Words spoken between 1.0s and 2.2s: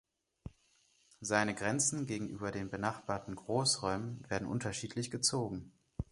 Seine Grenzen